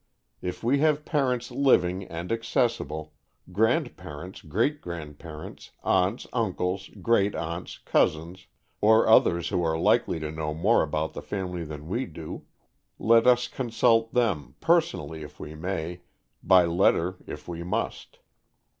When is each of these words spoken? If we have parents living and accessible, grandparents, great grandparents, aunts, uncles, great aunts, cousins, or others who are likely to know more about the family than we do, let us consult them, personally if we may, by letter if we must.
If 0.41 0.63
we 0.63 0.79
have 0.79 1.05
parents 1.05 1.51
living 1.51 2.05
and 2.05 2.31
accessible, 2.31 3.13
grandparents, 3.51 4.41
great 4.41 4.81
grandparents, 4.81 5.69
aunts, 5.83 6.25
uncles, 6.33 6.89
great 7.03 7.35
aunts, 7.35 7.77
cousins, 7.77 8.47
or 8.81 9.07
others 9.07 9.49
who 9.49 9.61
are 9.61 9.77
likely 9.77 10.19
to 10.19 10.31
know 10.31 10.55
more 10.55 10.81
about 10.81 11.13
the 11.13 11.21
family 11.21 11.63
than 11.63 11.87
we 11.87 12.07
do, 12.07 12.45
let 12.97 13.27
us 13.27 13.47
consult 13.47 14.11
them, 14.15 14.55
personally 14.59 15.21
if 15.21 15.39
we 15.39 15.53
may, 15.53 16.01
by 16.41 16.65
letter 16.65 17.17
if 17.27 17.47
we 17.47 17.61
must. 17.61 18.17